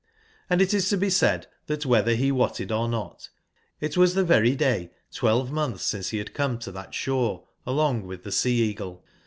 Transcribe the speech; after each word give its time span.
Hnd 0.49 0.61
it 0.61 0.73
is 0.73 0.89
to 0.89 0.97
be 0.97 1.11
said 1.11 1.45
thatwhetherhewot/ 1.67 2.55
ted 2.55 2.71
or 2.71 2.87
not, 2.89 3.29
it 3.79 3.95
was 3.95 4.15
the 4.15 4.23
very 4.23 4.55
day 4.55 4.89
twelve 5.13 5.51
months 5.51 5.83
since 5.83 6.09
he 6.09 6.17
had 6.17 6.33
come 6.33 6.57
to 6.57 6.71
that 6.71 6.95
shore 6.95 7.43
along 7.67 8.07
with 8.07 8.23
the 8.23 8.31
Sea/eagle. 8.31 9.05